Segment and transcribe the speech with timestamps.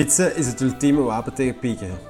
[0.00, 2.09] Fietsen is het ultieme wapen tegen piekeren.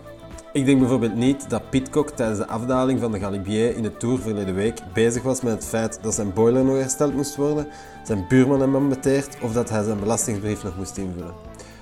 [0.53, 4.19] Ik denk bijvoorbeeld niet dat Pitcock tijdens de afdaling van de Galibier in de Tour
[4.19, 7.66] verleden week bezig was met het feit dat zijn boiler nog hersteld moest worden,
[8.05, 11.34] zijn buurman hem ambeteert of dat hij zijn belastingsbrief nog moest invullen.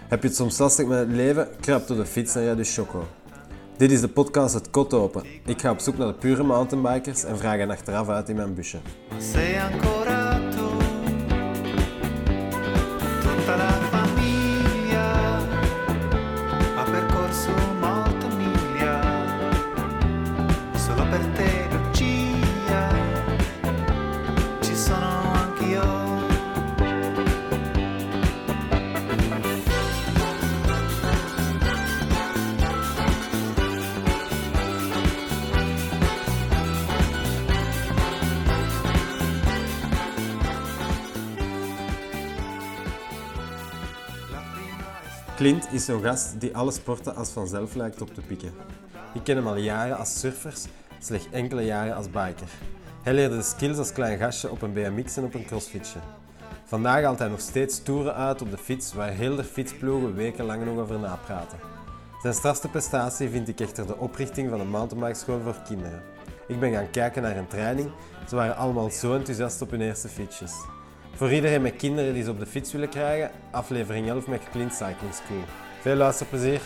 [0.09, 1.49] Heb je het soms lastig met het leven?
[1.61, 3.07] Krap door de fiets naar jij de choco.
[3.77, 5.23] Dit is de podcast Het Kot Open.
[5.45, 8.55] Ik ga op zoek naar de pure mountainbikers en vraag hen achteraf uit in mijn
[8.55, 8.79] busje.
[45.39, 48.53] Clint is zo'n gast die alle sporten als vanzelf lijkt op te pikken.
[49.15, 50.65] Ik ken hem al jaren als surfers,
[50.99, 52.49] slechts enkele jaren als biker.
[53.03, 55.99] Hij leerde de skills als klein gastje op een BMX en op een crossfietsje.
[56.65, 60.65] Vandaag haalt hij nog steeds toeren uit op de fiets waar heel de fietsploegen wekenlang
[60.65, 61.59] nog over napraten.
[62.23, 66.03] Zijn strafste prestatie vind ik echter de oprichting van een mountainbikeschool voor kinderen.
[66.49, 67.91] Ik ben gaan kijken naar een training,
[68.29, 70.53] ze waren allemaal zo enthousiast op hun eerste fietsjes.
[71.19, 74.73] Voor iedereen met kinderen die ze op de fiets willen krijgen, aflevering 11 met Clint
[74.73, 75.45] Cycling School.
[75.81, 76.61] Veel luisterplezier!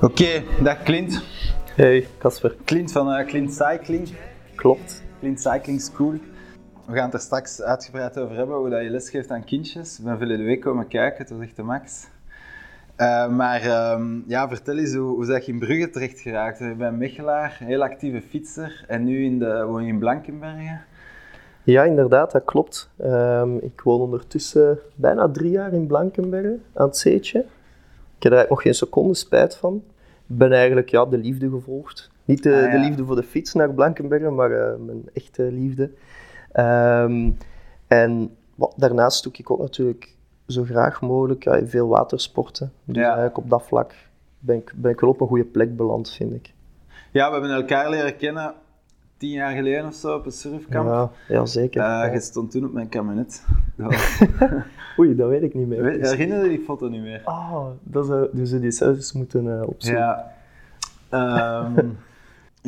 [0.00, 1.22] Oké, dag Clint.
[1.74, 2.56] Hey, Casper.
[2.64, 4.08] Clint van eh, Clint Cycling.
[4.58, 5.02] Klopt.
[5.18, 6.14] Clint Cycling School.
[6.86, 9.98] We gaan het er straks uitgebreid over hebben, hoe dat je lesgeeft aan kindjes.
[9.98, 12.06] Ik ben verleden week komen kijken, het was echt de max.
[12.96, 16.58] Eh, maar ehm, ja, vertel eens, hoe, hoe ben je in Brugge terecht geraakt?
[16.58, 20.84] Je bent Mechelaar, heel actieve fietser en nu in de, woon je in Blankenbergen.
[21.62, 22.90] Ja, inderdaad, dat klopt.
[22.96, 27.38] Ehm, ik woon ondertussen bijna drie jaar in Blankenbergen, aan het Zeetje.
[27.38, 29.82] Ik heb er eigenlijk nog geen seconde spijt van.
[30.28, 32.10] Ik ben eigenlijk ja, de liefde gevolgd.
[32.28, 32.70] Niet de, Ah, ja.
[32.70, 35.90] de liefde voor de fiets naar Blankenbergen, maar eh, mijn echte liefde.
[36.52, 37.30] Ehm,
[37.86, 40.14] en wat, daarnaast doe ik ook natuurlijk
[40.46, 42.72] zo graag mogelijk ja, veel watersporten.
[42.84, 43.04] Dus Ja.
[43.04, 43.94] eigenlijk op dat vlak
[44.38, 46.52] ben ik, ben ik wel op een goede plek beland, vind ik.
[47.10, 48.54] Ja, we hebben elkaar leren kennen
[49.16, 50.86] tien jaar geleden of zo op een surfkamp.
[50.88, 51.80] Ja, ja zeker.
[51.80, 52.04] Eh, Ja.
[52.04, 53.44] Je stond toen op mijn kabinet.
[54.98, 55.82] Oei, dat weet ik niet meer.
[55.82, 57.20] Weet- Herinner je die foto niet meer?
[57.24, 60.00] Ah, dat zou, dus die zelf eens moeten eh, opzoeken.
[60.02, 60.32] Ja.
[61.08, 61.86] Ehm,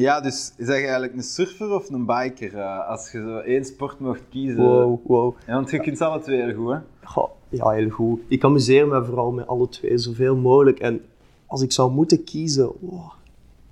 [0.01, 2.57] ja, dus is je eigenlijk een surfer of een biker?
[2.57, 4.63] eh, als je zo één sport mocht kiezen.
[4.63, 5.35] Wow, wow.
[5.47, 6.79] Ja, want je kunt ze alle twee heel goed, hè?
[7.03, 8.21] Goh, ja, heel goed.
[8.29, 10.79] Ik amuseer me vooral met alle twee zoveel mogelijk.
[10.79, 11.01] En
[11.47, 13.11] als ik zou moeten kiezen, wow,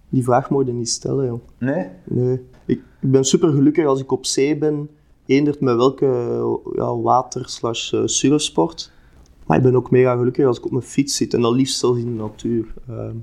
[0.09, 1.41] die vraag moet je niet stellen, joh.
[1.59, 1.87] Nee?
[2.05, 2.41] Nee.
[2.65, 4.89] Ik, ik ben super gelukkig als ik op zee ben,
[5.27, 6.07] eendert met welke
[6.75, 8.93] ja, water slash eh, surfsport.
[9.47, 11.79] Maar ik ben ook mega gelukkig als ik op mijn fiets zit en dan liefst
[11.79, 12.75] zelfs in de natuur.
[12.89, 13.17] Ehm,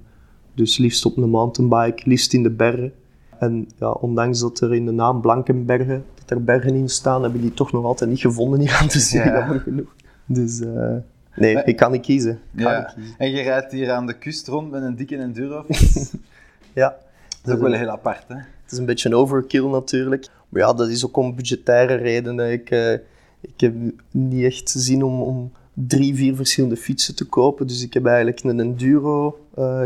[0.56, 2.94] dus liefst op een mountainbike, liefst in de bergen.
[3.40, 7.36] En ja, ondanks dat er in de naam Blankenbergen, dat er bergen in staan, heb
[7.36, 9.34] ik die toch nog altijd niet gevonden hier aan te zien, Ja.
[9.38, 9.96] jammer genoeg.
[10.26, 10.96] Dus eh,
[11.36, 12.40] nee, ik kan niet kiezen.
[12.58, 12.92] Kan Ja.
[12.96, 13.14] kiezen.
[13.18, 15.66] En je rijdt hier aan de kust rond met een dikke enduro.
[15.68, 16.12] dat
[16.74, 16.96] Ja.
[17.46, 18.36] is ook wel heel apart, hè?
[18.36, 20.28] Het is een beetje een overkill natuurlijk.
[20.50, 22.52] Maar ja, dat is ook om budgettaire redenen.
[22.52, 22.94] Ik, eh,
[23.42, 23.74] ik heb
[24.12, 27.68] niet echt zin om, om drie, vier verschillende fietsen te kopen.
[27.68, 29.40] Dus ik heb eigenlijk een Enduro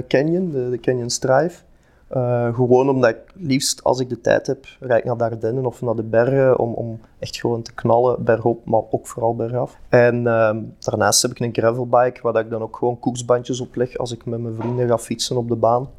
[0.08, 1.62] Canyon, de, de Canyon Strive.
[2.08, 5.66] Eh, gewoon omdat ik liefst, als ik de tijd heb, rijd ik naar de Ardennen
[5.66, 9.78] of naar de bergen om, om echt gewoon te knallen, bergop, maar ook vooral bergaf.
[9.90, 13.98] En ehm, daarnaast heb ik een gravelbike, waar ik dan ook gewoon koeksbandjes op leg
[13.98, 15.90] als ik met mijn vrienden ga fietsen op de baan.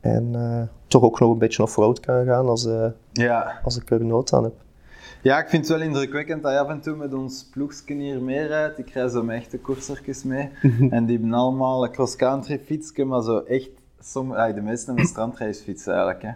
[0.00, 3.60] En eh, toch ook nog een beetje off-road kan gaan als, eh, Ja.
[3.64, 4.54] als ik er nood aan heb.
[5.28, 8.22] Ja, ik vind het wel indrukwekkend dat je af en toe met ons ploegsken hier
[8.22, 8.78] meerijdt.
[8.78, 10.50] Ik rij zo met echte koersertjes mee.
[10.90, 13.70] en die hebben allemaal een cross-country fietsje, maar zo echt...
[14.00, 16.30] Som, ah, de meeste hebben een strandracefiets eigenlijk, hè.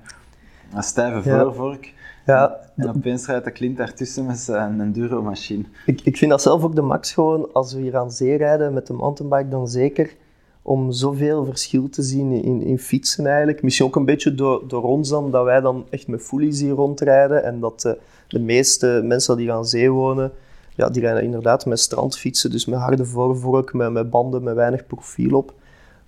[0.77, 1.43] Een stijve Ja.
[1.43, 1.95] voorvork.
[2.27, 5.65] Ja, En opeens rijdt de Clint daartussen met zijn enduro-machine.
[5.87, 8.73] ik, ik vind dat zelf ook de max gewoon, als we hier aan zee rijden
[8.73, 10.15] met de mountainbike dan zeker.
[10.63, 13.63] Om zoveel verschil te zien in, in fietsen eigenlijk.
[13.63, 16.75] Misschien ook een beetje door, door ons dan, dat wij dan echt met fullies hier
[16.75, 17.99] rondrijden en dat de,
[18.29, 20.33] de meeste mensen die aan zee wonen,
[20.75, 24.87] ja, die rijden inderdaad met strandfietsen, dus met harde voorvork, met, met banden, met weinig
[24.87, 25.55] profiel op.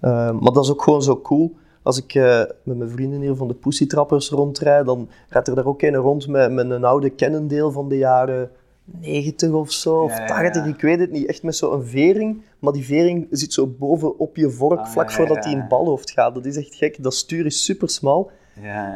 [0.01, 1.55] Eh, maar dat is ook gewoon zo cool.
[1.83, 5.55] Als ik eh, met mijn vrienden hier van de Pussy Trappers rondrijd, dan rijdt er
[5.55, 8.50] daar ook een rond met, een oude Cannondale van de jaren
[8.85, 10.71] 90 of zo, of Ja, ja, 80, ja.
[10.71, 11.27] ik weet het niet.
[11.27, 15.13] Echt met zo'n vering, maar die vering zit zo boven op je vork, Ah, vlak
[15.13, 16.35] voordat hij in balhoofd gaat.
[16.35, 17.03] Dat is echt gek.
[17.03, 18.31] Dat stuur is super smal.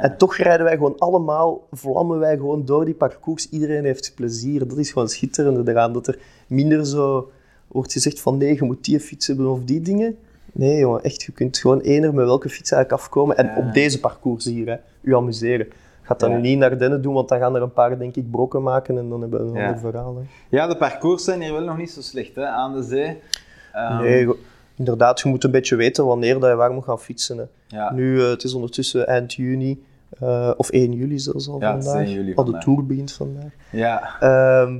[0.02, 3.49] En toch rijden wij gewoon allemaal, vlammen wij gewoon door die parcours.
[3.49, 4.69] Iedereen heeft plezier.
[4.69, 5.93] Dat is gewoon schitterende eraan.
[5.93, 7.31] Dat er minder zo
[7.69, 10.17] wordt gezegd van nee, je moet die fiets hebben of die dingen.
[10.52, 13.37] Nee, jongen, echt, je kunt gewoon ener met welke fiets eigenlijk afkomen.
[13.37, 15.67] En op deze parcours hier, hè, je amuseren.
[16.08, 16.34] Gaat dat Ja.
[16.37, 18.99] nu niet naar Ardennen doen, want dan gaan er een paar, denk ik, brokken maken
[18.99, 19.66] en dan hebben we een Ja.
[19.66, 20.16] ander verhaal.
[20.16, 20.22] Hè.
[20.56, 23.16] Ja, de parcours zijn hier wel nog niet zo slecht hè, aan de zee.
[23.72, 24.28] Ehm, Nee,
[24.76, 27.38] inderdaad, je moet een beetje weten wanneer dat je waar moet gaan fietsen.
[27.38, 27.44] Hè.
[27.66, 27.93] Ja.
[27.93, 29.82] Nu, eh, het is ondertussen eind juni,
[30.20, 31.94] eh, of 1 juli zelfs al vandaag.
[31.96, 33.50] 1 juli Al de tour begint vandaag.
[33.72, 34.78] Ja, Ehm,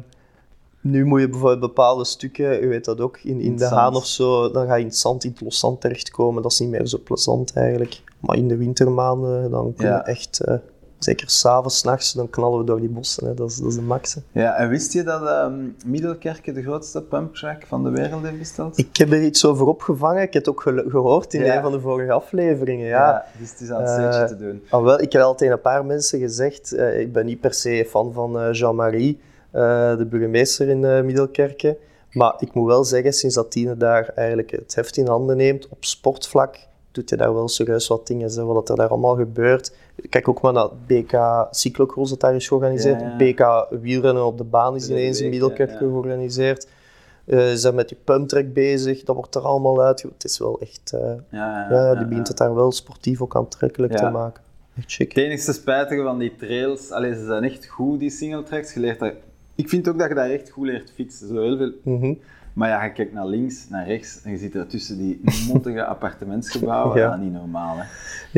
[0.81, 3.73] nu moet je bijvoorbeeld bepaalde stukken, je weet dat ook, in, in de zand.
[3.75, 6.43] Haan of zo, dan ga je in het zand, in het loszand terechtkomen.
[6.43, 8.03] Dat is niet meer zo plezant eigenlijk.
[8.21, 10.03] Maar in de wintermaanden, dan kunnen Ja.
[10.05, 10.55] we echt, eh,
[10.99, 13.27] zeker s'avonds, nachts, dan knallen we door die bossen.
[13.27, 13.35] Hè.
[13.35, 14.15] Dat, is, dat is de max.
[14.15, 14.21] hè.
[14.41, 15.55] ja, en wist je dat ehm
[15.87, 18.79] Middelkerke de grootste pumptrack van de wereld heeft besteld?
[18.79, 20.23] Ik heb er iets over opgevangen.
[20.23, 21.57] Ik heb het ook gehoord in Ja.
[21.57, 22.87] een van de vorige afleveringen.
[22.87, 23.25] Ja.
[23.39, 24.63] dus het is aan het setje te doen.
[24.71, 27.55] Ah, wel, ik heb al tegen een paar mensen gezegd, eh, ik ben niet per
[27.55, 31.79] se fan van eh, Jean-Marie, eh, de burgemeester in eh, Middelkerke.
[32.13, 35.69] Maar ik moet wel zeggen, sinds dat Tine daar eigenlijk het heft in handen neemt,
[35.69, 36.57] op sportvlak,
[36.93, 38.31] doet hij daar wel serieus wat dingen.
[38.33, 39.73] Hè, wat er daar allemaal gebeurt.
[40.09, 43.01] Kijk ook maar naar BK Cyclocross dat daar is georganiseerd.
[43.01, 43.33] Ja, ja.
[43.67, 45.67] BK wielrennen op de baan is ineens in ja.
[45.67, 46.69] georganiseerd.
[47.25, 50.03] Eh, ze zijn met die pumptrack bezig, dat wordt er allemaal uit.
[50.03, 50.93] Het is wel echt...
[50.93, 54.43] eh, Ja, ja, die begint het daar wel sportief ook aantrekkelijk te maken.
[54.77, 55.09] Echt chic.
[55.09, 58.75] Het enigste spijtige van die trails, allee, ze zijn echt goed, die singletracks.
[58.75, 59.15] Je leert daar,
[59.55, 61.29] ik vind ook dat je daar echt goed leert fietsen.
[61.29, 61.73] Zo heel veel.
[61.83, 62.15] Mhm.
[62.59, 65.21] Maar ja, je kijkt naar links, naar rechts en je ziet er tussen die
[65.53, 66.97] mottige appartementsgebouwen.
[66.97, 67.09] Ja.
[67.09, 67.17] Ja.
[67.17, 67.83] niet normaal, hè.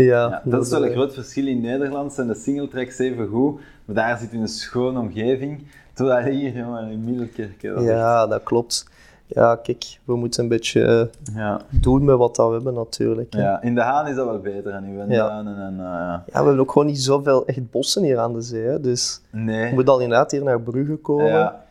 [0.03, 1.47] Ja, Ja, dat is wel een groot verschil.
[1.47, 5.67] In Nederland zijn de singletracks even goed, maar daar zit in een schone omgeving.
[5.93, 8.89] Terwijl hier, jongen, in is Ja, dat klopt.
[9.27, 11.61] Ja, kijk, we moeten een beetje eh, ja.
[11.71, 13.33] doen met wat dat we hebben natuurlijk.
[13.33, 13.41] hè.
[13.41, 13.63] ja.
[13.63, 15.73] In de Haan is dat wel beter, en in Wenduinen en...
[15.79, 18.63] eh, Ja, we hebben ook gewoon niet zoveel echt bossen hier aan de zee.
[18.63, 18.81] Hè.
[18.81, 19.69] Dus nee.
[19.69, 21.27] je moet al inderdaad hier naar Brugge komen.
[21.27, 21.65] Ja,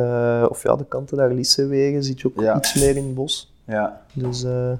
[0.00, 2.56] Eh, of ja, de kanten naar Lissewegen zit je ook Ja.
[2.56, 3.52] iets meer in het bos.
[3.64, 4.00] ja.
[4.14, 4.72] Dus eh,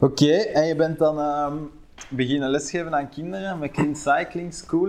[0.00, 1.54] Oké, en je bent dan ehm,
[2.08, 4.88] beginnen lesgeven aan kinderen met Clean Cycling School.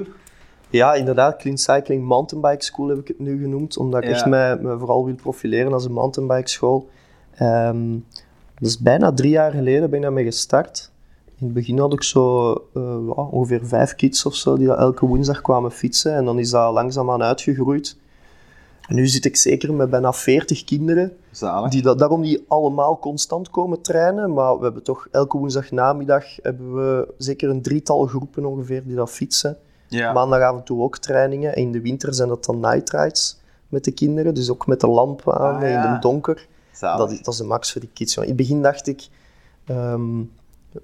[0.69, 3.77] ja, inderdaad, Clean Cycling Mountainbike School heb ik het nu genoemd.
[3.77, 4.15] Omdat ik Ja.
[4.15, 6.89] echt mij, mij vooral wil profileren als een mountainbike school.
[7.35, 7.91] Ehm,
[8.59, 10.91] dat is bijna drie jaar geleden ben ik daarmee gestart.
[11.37, 12.81] In het begin had ik zo ja,
[13.21, 16.13] ongeveer vijf kids of zo die elke woensdag kwamen fietsen.
[16.15, 17.97] En dan is dat langzaamaan uitgegroeid.
[18.89, 21.71] En nu zit ik zeker met bijna 40 kinderen, Zalig.
[21.71, 24.33] die dat, daarom niet allemaal constant komen trainen.
[24.33, 29.09] Maar we hebben toch elke woensdagnamiddag hebben we zeker een drietal groepen ongeveer die dat
[29.09, 29.57] fietsen.
[29.87, 30.13] Ja.
[30.13, 31.55] Maandag af en toe ook trainingen.
[31.55, 34.33] En in de winter zijn dat dan night rides met de kinderen.
[34.33, 36.47] Dus ook met de lampen aan Ah, in het donker.
[36.97, 38.17] Dat, is- dat is de max voor die kids.
[38.17, 39.07] In het begin dacht ik...
[39.65, 40.21] ehm,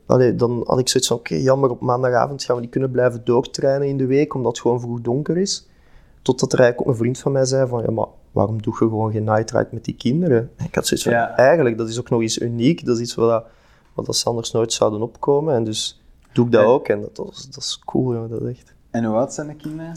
[0.06, 3.22] allee, dan had ik zoiets van, oké, jammer, op maandagavond gaan we niet kunnen blijven
[3.24, 5.68] doortrainen in de week, omdat het gewoon vroeg donker is.
[6.26, 8.78] Totdat er eigenlijk ook een vriend van mij zei van, ja, maar waarom doe je
[8.78, 10.50] gewoon geen night ride met die kinderen?
[10.56, 11.36] En ik had zoiets van, Ja.
[11.38, 12.86] eigenlijk, dat is ook nog iets uniek.
[12.86, 13.44] Dat is iets wat,
[13.94, 15.54] wat dat ze anders nooit zouden opkomen.
[15.56, 16.02] En dus
[16.34, 16.68] doe ik dat Ja.
[16.68, 16.88] ook.
[16.88, 18.74] En dat, dat, is, dat is cool, jongen, dat is echt...
[18.92, 19.92] En hoe oud zijn de kinderen?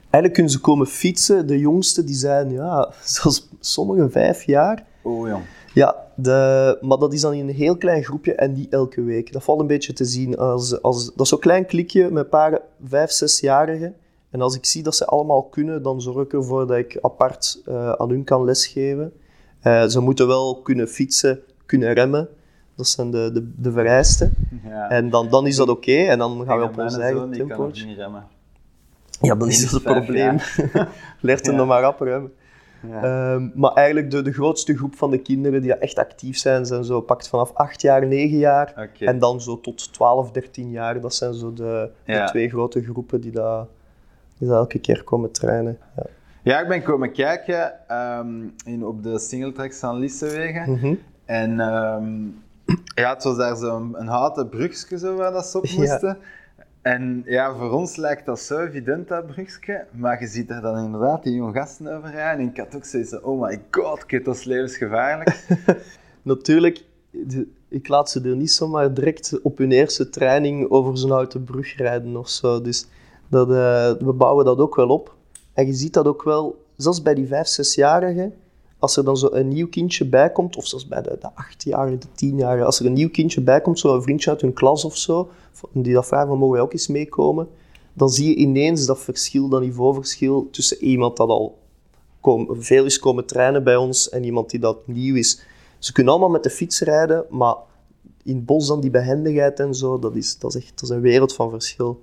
[0.00, 1.46] Eigenlijk kunnen ze komen fietsen.
[1.46, 4.84] De jongste die zijn, ja, zelfs sommigen vijf jaar.
[5.02, 5.42] Oh jong.
[5.74, 9.32] Ja, de, maar dat is dan in een heel klein groepje en niet elke week.
[9.32, 10.36] Dat valt een beetje te zien.
[10.36, 13.94] Als, als, dat is zo'n klein klikje met een paar vijf, zesjarigen.
[14.36, 17.62] En als ik zie dat ze allemaal kunnen, dan zorg ik ervoor dat ik apart
[17.66, 19.12] eh, aan hun kan lesgeven.
[19.60, 22.28] Eh, ze moeten wel kunnen fietsen, kunnen remmen.
[22.74, 24.34] Dat zijn de, de, de vereisten.
[24.64, 24.90] Ja.
[24.90, 25.92] En dan, dan is dat oké.
[25.92, 27.70] En dan gaan we op ons eigen tempo.
[27.96, 28.26] remmen.
[29.20, 30.38] Ja, dan is dat het probleem.
[31.20, 32.32] Leert hem dan maar rap remmen.
[32.88, 33.02] Ja.
[33.02, 36.84] Ehm, maar eigenlijk de, de grootste groep van de kinderen die echt actief zijn, zijn
[36.84, 38.90] zo pakt vanaf 8 jaar, 9 jaar.
[38.98, 41.00] En dan zo tot 12, 13 jaar.
[41.00, 43.68] Dat zijn zo de, de twee grote groepen die dat,
[44.38, 45.78] dat elke keer komen trainen.
[45.96, 46.02] Ja.
[46.42, 50.70] Ja, ik ben komen kijken ehm, in, op de singletracks van Lissewegen.
[50.72, 50.94] Mhm.
[51.24, 52.24] En ehm,
[52.94, 55.76] ja, het was daar zo'n een houten brugje zo waar dat ze op Ja.
[55.76, 56.18] moesten.
[56.82, 59.84] En ja, voor ons lijkt dat zo evident, dat brugje.
[59.90, 62.44] Maar je ziet daar dan inderdaad die jonge gasten over rijden.
[62.44, 65.44] En ik had ook zoiets van, oh my god, kid, dat is levensgevaarlijk.
[66.22, 66.84] Natuurlijk,
[67.68, 71.76] ik laat ze er niet zomaar direct op hun eerste training over zo'n houten brug
[71.76, 72.60] rijden of zo.
[72.60, 72.86] Dus
[73.28, 75.14] dat, eh, we bouwen dat ook wel op.
[75.52, 78.34] En je ziet dat ook wel, zelfs bij die vijf, zesjarigen,
[78.78, 82.00] als er dan zo een nieuw kindje bij komt, of zelfs bij de, de achtjarigen,
[82.00, 84.96] de tienjarigen, als er een nieuw kindje bij komt, zo'n vriendje uit hun klas of
[84.96, 85.28] zo,
[85.72, 87.48] die dat vraagt van mogen wij ook eens meekomen,
[87.92, 91.58] dan zie je ineens dat verschil, dat niveauverschil tussen iemand dat al
[92.48, 95.40] veel is komen trainen bij ons en iemand die dat nieuw is.
[95.78, 97.56] Ze kunnen allemaal met de fiets rijden, maar
[98.22, 100.96] in het bos dan die behendigheid en zo, dat is, dat is echt dat is
[100.96, 102.00] een wereld van verschil.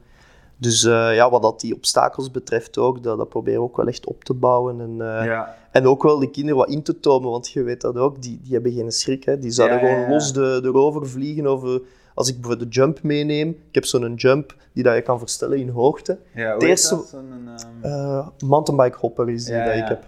[0.64, 3.88] Dus eh, ja, wat dat die obstakels betreft ook, dat, dat proberen we ook wel
[3.88, 4.80] echt op te bouwen.
[4.82, 5.56] En, eh, Ja.
[5.72, 8.40] en ook wel die kinderen wat in te tomen, want je weet dat ook, die,
[8.44, 9.24] die hebben geen schrik.
[9.24, 9.40] Hè.
[9.40, 10.10] Die zouden Ja, ja, gewoon ja.
[10.10, 11.48] los de, erover vliegen.
[11.52, 11.76] Of, eh,
[12.16, 15.58] als ik bijvoorbeeld de jump meeneem, ik heb zo'n jump die dat je kan verstellen
[15.58, 16.18] in hoogte.
[16.36, 17.08] Ja, heet eerste- dat?
[17.08, 17.50] Zo'n,
[17.82, 19.82] ehm, Eh mountainbike hopper is die Ja, dat ja.
[19.84, 20.04] ik heb.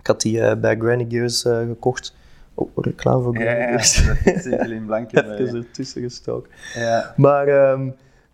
[0.00, 2.14] Ik had die bij Granny Gears gekocht.
[2.54, 4.06] Oh, reclame voor ja, Granny ja, Gears.
[4.24, 5.38] dat is zeker in Blankenberg.
[5.46, 6.50] Even ertussen gestoken.
[6.74, 7.14] Ja.
[7.16, 7.88] Maar ehm,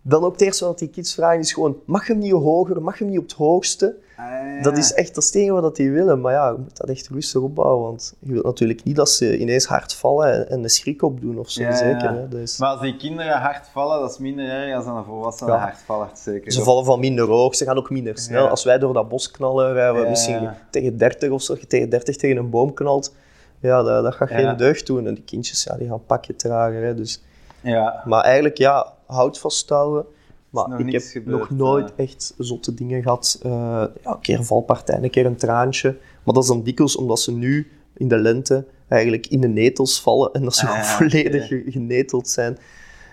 [0.09, 2.83] dan ook het eerste wat die kids vragen is gewoon, mag je hem niet hoger,
[2.83, 3.97] mag je hem niet op het hoogste?
[4.17, 6.21] Ah, Dat is echt dat is het enige wat die willen.
[6.21, 7.83] Maar ja, je moet dat echt rustig opbouwen.
[7.85, 11.38] Want je wilt natuurlijk niet dat ze ineens hard vallen en, en een schrik opdoen
[11.38, 11.62] of zo.
[11.62, 11.77] Ja, ja.
[11.77, 12.11] Zeker.
[12.31, 12.41] Hè?
[12.43, 15.79] Is- Maar als die kinderen hard vallen, dat is minder erg als een volwassene hard
[15.87, 16.53] valt, zeker.
[16.53, 18.49] Ze vallen van minder hoog, ze gaan ook minder snel.
[18.49, 21.57] Als wij door dat bos knallen, rijden we misschien tegen 30 of zo.
[21.61, 23.15] Je tegen 30 tegen een boom knalt,
[23.61, 25.07] ja, dat, dat gaat geen deugd doen.
[25.07, 26.83] En die kindjes, ja, die gaan een pakje trager.
[26.83, 26.95] Hè?
[26.95, 27.23] Dus,
[27.61, 28.03] Ja.
[28.05, 30.05] maar eigenlijk, ja, hout vasthouden.
[30.50, 32.05] Maar ik heb gebeurd, nog nooit eh.
[32.05, 33.38] echt zotte dingen gehad.
[33.43, 35.97] Eh, ja, een keer een valpartij, een keer een traantje.
[36.25, 40.00] Maar dat is dan dikwijls omdat ze nu in de lente eigenlijk in de netels
[40.00, 42.59] vallen en dat ze Ah, ja, volledig geneteld zijn.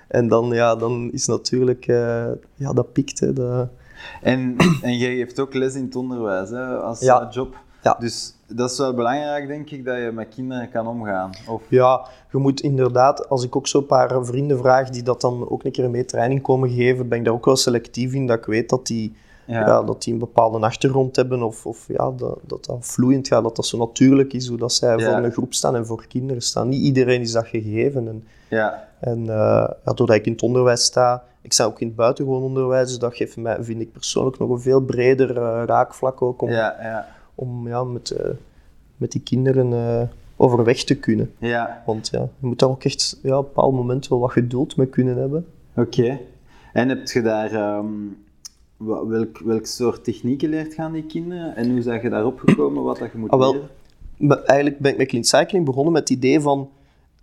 [0.07, 2.25] En dan, ja, dan is natuurlijk, eh,
[2.55, 3.19] ja, dat piekt.
[3.19, 3.69] Hè, dat...
[4.21, 7.27] En, en jij geeft ook les in het onderwijs hè, als Ja.
[7.31, 7.55] job.
[7.83, 7.95] Ja.
[7.99, 11.29] Dus dat is wel belangrijk, denk ik, dat je met kinderen kan omgaan.
[11.47, 15.49] Of, Ja, je moet inderdaad, als ik ook zo'n paar vrienden vraag die dat dan
[15.49, 18.37] ook een keer mee training komen geven, ben ik daar ook wel selectief in, dat
[18.37, 19.59] ik weet dat die, ja.
[19.59, 19.83] ja.
[19.83, 23.55] dat die een bepaalde achtergrond hebben of, of ja, dat, dat dat vloeiend gaat, dat
[23.55, 25.13] dat zo natuurlijk is hoe dat zij Ja.
[25.13, 26.69] voor een groep staan en voor kinderen staan.
[26.69, 28.07] Niet iedereen is dat gegeven.
[28.07, 28.87] En, ja.
[28.99, 32.41] en eh, ja, doordat ik in het onderwijs sta, ik sta ook in het buitengewoon
[32.41, 36.41] onderwijs, dus dat geeft mij, vind ik persoonlijk, nog een veel breder eh, raakvlak ook
[36.41, 38.29] om, Ja, ja, om ja, met, eh,
[38.97, 40.01] met die kinderen eh,
[40.37, 41.31] overweg te kunnen.
[41.37, 41.83] ja.
[41.85, 44.75] Want ja, je moet daar ook echt ja, op een bepaald moment wel wat geduld
[44.77, 45.45] mee kunnen hebben.
[45.75, 46.19] Oké.
[46.73, 47.51] En heb je daar,
[48.77, 51.55] wa- welk, welk soort technieken leert gaan die kinderen?
[51.55, 53.53] En hoe zijn je daarop gekomen, wat dat je moet Ah, wel,
[54.17, 54.45] leren?
[54.45, 56.69] Eigenlijk ben ik met Clean Cycling begonnen met het idee van...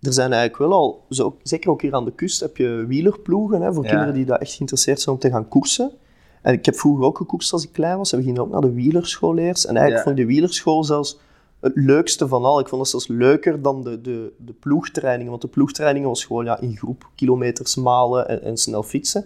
[0.01, 3.61] Er zijn eigenlijk wel al, zo, zeker ook hier aan de kust, heb je wielerploegen
[3.61, 3.89] hè, voor Ja.
[3.89, 5.91] kinderen die daar echt geïnteresseerd zijn om te gaan koersen.
[6.43, 8.11] En ik heb vroeger ook gekoerst als ik klein was.
[8.11, 9.63] En we gingen ook naar de wielerschool eerst.
[9.63, 10.03] En eigenlijk Ja.
[10.03, 11.19] vond ik de wielerschool zelfs
[11.59, 12.59] het leukste van al.
[12.59, 15.29] Ik vond dat zelfs leuker dan de, de, de ploegtrainingen.
[15.29, 19.25] Want de ploegtrainingen was gewoon ja, in groep kilometers malen en, en snel fietsen.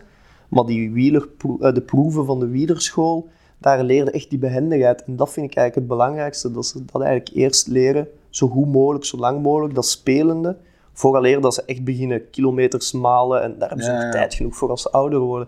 [0.50, 5.04] Maar die wielerpro- eh, de proeven van de wielerschool, daar leerde echt die behendigheid.
[5.04, 6.52] En dat vind ik eigenlijk het belangrijkste.
[6.52, 10.58] Dat ze dat eigenlijk eerst leren, zo goed mogelijk, zo lang mogelijk, dat spelende.
[10.94, 13.42] Vooraleer dat ze echt beginnen kilometers malen.
[13.44, 14.12] En daar hebben ze Ja, nog ja.
[14.12, 15.48] tijd genoeg voor als ze ouder worden.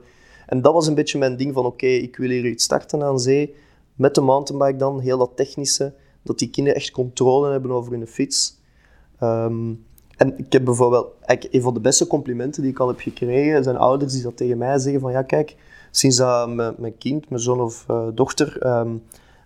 [0.50, 3.20] En dat was een beetje mijn ding van, oké, ik wil hier iets starten aan
[3.20, 3.56] zee.
[3.96, 5.94] Met de mountainbike dan, heel dat technische.
[6.22, 8.58] Dat die kinderen echt controle hebben over hun fiets.
[9.20, 9.74] Ehm,
[10.18, 13.78] en ik heb bijvoorbeeld, een van de beste complimenten die ik al heb gekregen, zijn
[13.78, 15.56] ouders die dat tegen mij zeggen van, ja kijk,
[15.92, 18.96] sinds dat mijn, mijn kind, mijn zoon of eh, dochter, ehm,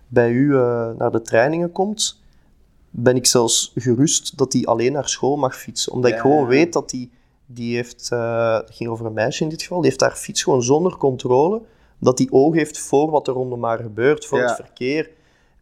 [0.08, 2.22] bij u eh, naar de trainingen komt,
[2.90, 5.92] ben ik zelfs gerust dat hij alleen naar school mag fietsen.
[5.92, 7.10] Omdat ik gewoon weet dat hij,
[7.46, 10.62] die heeft, het ging over een meisje in dit geval, die heeft haar fiets gewoon
[10.62, 11.62] zonder controle,
[11.98, 14.44] dat hij oog heeft voor wat er rondom haar gebeurt, voor Ja.
[14.46, 15.10] het verkeer.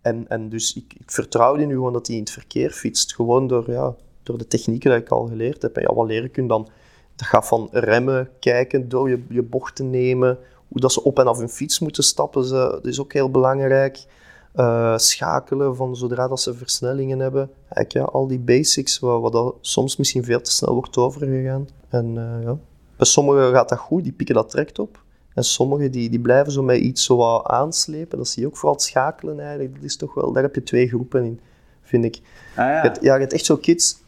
[0.00, 3.14] En, en dus ik, ik vertrouw die nu gewoon dat hij in het verkeer fietst.
[3.14, 5.76] Gewoon door, ja, door de technieken die ik al geleerd heb.
[5.76, 6.68] En ja, wat leren kun je dan?
[7.16, 10.38] Dat gaat van remmen, kijken, door je, je bochten nemen.
[10.68, 13.30] Hoe dat ze op en af hun fiets moeten stappen, ze, dat is ook heel
[13.30, 14.04] belangrijk.
[14.52, 17.50] Eh, schakelen van zodra dat ze versnellingen hebben.
[17.68, 21.68] Eigenlijk, ja, al die basics, waar, waar dat soms misschien veel te snel wordt overgegaan.
[21.88, 22.56] En eh, ja,
[22.96, 25.02] bij sommigen gaat dat goed, die pikken dat direct op.
[25.34, 28.18] En sommigen die, die blijven zo met iets zo wat aanslepen.
[28.18, 29.74] Dat zie je ook vooral het schakelen eigenlijk.
[29.74, 31.40] Dat is toch wel, daar heb je twee groepen in,
[31.82, 32.16] vind ik.
[32.16, 32.76] Ah, ja.
[32.76, 34.02] Je hebt, ja, je hebt echt zo kids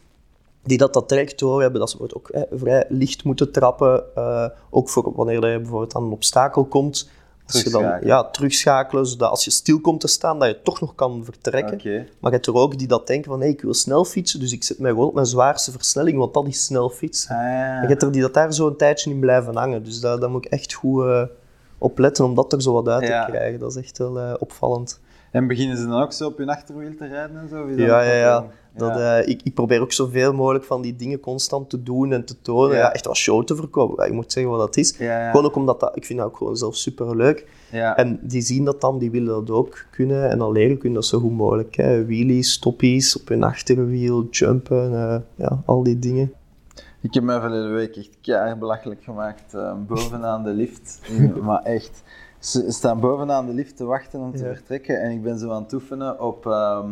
[0.63, 4.15] die dat, dat direct door hebben, dat ze ook eh, vrij licht moeten trappen.
[4.15, 7.09] eh, ook voor wanneer je bijvoorbeeld aan een obstakel komt.
[7.47, 8.15] Als je dan Terugschakelen.
[8.15, 11.77] ja, terugschakelen, zodat als je stil komt te staan, dat je toch nog kan vertrekken.
[12.19, 14.51] Maar je hebt er ook die dat denken van, hey, ik wil snel fietsen, dus
[14.51, 17.35] ik zet mij gewoon op mijn zwaarste versnelling, want dat is snel fietsen.
[17.35, 17.75] Ah, ja.
[17.75, 19.83] En je hebt er die dat daar zo een tijdje in blijven hangen.
[19.83, 21.21] Dus daar, daar moet ik echt goed eh,
[21.77, 23.25] op letten om dat er zo wat uit Ja.
[23.25, 23.59] te krijgen.
[23.59, 24.99] Dat is echt wel eh, opvallend.
[25.35, 27.69] En beginnen ze dan ook zo op hun achterwiel te rijden en zo?
[27.69, 28.45] Ja, ja, ja.
[28.73, 32.25] Dat, eh, ik, ik probeer ook zoveel mogelijk van die dingen constant te doen en
[32.25, 32.77] te tonen.
[32.77, 32.93] Ja.
[32.93, 34.05] Echt wat show te verkopen.
[34.05, 34.95] Ik moet zeggen wat dat is.
[34.97, 37.47] Gewoon ook omdat dat, ik vind dat ook gewoon zelf super leuk.
[37.71, 37.97] ja.
[37.97, 40.29] En die zien dat dan, die willen dat ook kunnen.
[40.29, 41.75] En dan leren kunnen dat zo goed mogelijk.
[41.75, 42.05] Hè.
[42.05, 46.33] Wheelies, stoppies op hun achterwiel, jumpen, eh, ja, al die dingen.
[47.01, 51.01] Ik heb mij verleden week echt keihard belachelijk gemaakt eh, bovenaan de lift.
[51.41, 52.03] Maar echt,
[52.45, 54.53] ze staan bovenaan de lift te wachten om te Ja.
[54.53, 56.89] vertrekken en ik ben zo aan het oefenen op, ehm,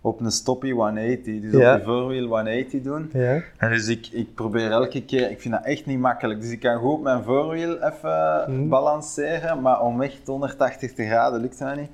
[0.00, 1.40] op een stoppie 180.
[1.40, 1.72] Dus Ja.
[1.72, 3.10] op je voorwiel 180 doen.
[3.12, 3.40] Ja.
[3.56, 6.40] En dus ik, ik probeer elke keer, ik vind dat echt niet makkelijk.
[6.40, 8.68] Dus ik kan goed mijn voorwiel even Mhm.
[8.68, 11.90] balanceren, maar om echt 180 graden lukt dat niet.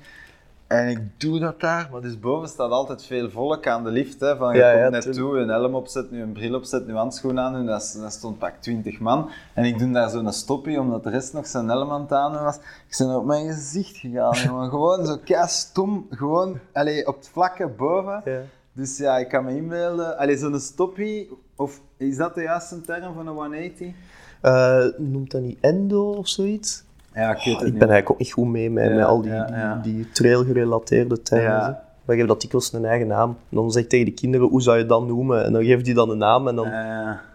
[0.69, 4.19] En ik doe dat daar, maar dus boven staat altijd veel volk aan de lift.
[4.19, 6.87] Hè, van je Ja, komt ja, net toe, een helm opzet, nu een bril opzet,
[6.87, 9.29] nu handschoenen aan, nu dat, dat stond pak 20 man.
[9.53, 12.43] En ik doe daar zo'n stoppie, omdat de rest nog zijn helm aan het aandoen
[12.43, 12.55] was.
[12.55, 14.69] Ik ben op mijn gezicht gegaan, jongen.
[14.69, 18.21] Gewoon zo stom, gewoon allee, op het vlakke boven.
[18.25, 18.41] Ja.
[18.73, 20.17] Dus ja, ik kan me inbeelden.
[20.17, 23.93] Allee, zo'n stoppie, of is dat de juiste term van een 180?
[24.41, 26.83] Eh, noemt dat niet endo of zoiets?
[27.13, 29.21] Ja, ik weet het ik ben eigenlijk ook niet goed mee met, Ja, met al
[29.21, 31.77] die, ja, die, die trail-gerelateerde termen.
[32.07, 33.29] Je hebt dat dikwijls een eigen naam.
[33.29, 35.43] En dan zeg ik tegen de kinderen, hoe zou je dat noemen?
[35.45, 36.67] En dan geeft die dan een naam en dan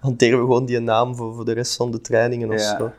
[0.00, 2.76] hanteren we gewoon die naam voor, voor de rest van de trainingen of Ja.
[2.78, 2.90] zo.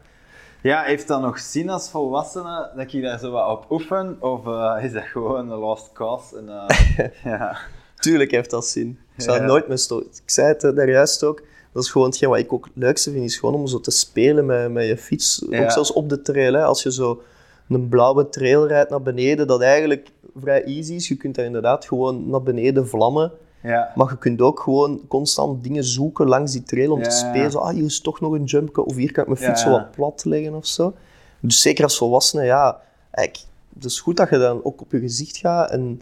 [0.61, 4.17] ja, heeft dat nog zin als volwassene dat ik daar zo wat op oefen?
[4.19, 6.37] Of eh, is dat gewoon een lost cause?
[6.37, 7.57] En, eh, ja.
[7.95, 8.99] Tuurlijk heeft dat zin.
[9.15, 10.09] Ik zou nooit meer stoten.
[10.23, 11.41] Ik zei het eh, daar juist ook.
[11.75, 13.91] Dat is gewoon hetgeen wat ik ook het leukste vind, is gewoon om zo te
[13.91, 15.45] spelen met, met je fiets.
[15.49, 15.63] Ja.
[15.63, 16.53] Ook zelfs op de trail.
[16.53, 16.63] Hè.
[16.63, 17.21] Als je zo
[17.69, 21.07] een blauwe trail rijdt naar beneden, dat eigenlijk vrij easy is.
[21.07, 23.31] Je kunt daar inderdaad gewoon naar beneden vlammen.
[23.63, 23.91] Ja.
[23.95, 27.51] Maar je kunt ook gewoon constant dingen zoeken langs die trail om Ja, te spelen.
[27.51, 29.69] Zo, ah, hier is toch nog een jumpje, of hier kan ik mijn fiets zo
[29.69, 30.93] wat plat leggen of zo.
[31.39, 34.99] Dus zeker als volwassene, ja, eigenlijk, het is goed dat je dan ook op je
[34.99, 36.01] gezicht gaat en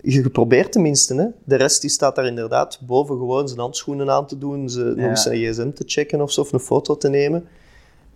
[0.00, 1.14] je probeert tenminste.
[1.14, 1.26] Hè.
[1.44, 5.06] De rest die staat daar inderdaad boven gewoon zijn handschoenen aan te doen, ze, nog
[5.08, 7.48] eens zijn gsm te checken of zo, of een foto te nemen.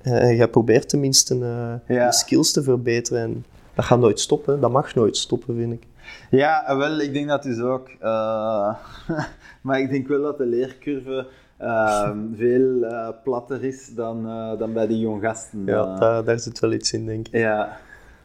[0.03, 1.35] Eh, jij probeert tenminste
[1.87, 2.07] Ja.
[2.07, 3.23] je skills te verbeteren.
[3.23, 5.83] En dat gaat nooit stoppen, dat mag nooit stoppen, vind ik.
[6.31, 7.89] Ja, eh, wel, ik denk dat dus ook.
[9.63, 11.27] maar ik denk wel dat de leercurve
[11.59, 12.87] ehm, veel
[13.25, 14.23] platter is dan,
[14.59, 15.63] dan bij die jong gasten.
[15.67, 17.35] Ja, daar, daar zit wel iets in, denk ik.
[17.35, 17.79] ja.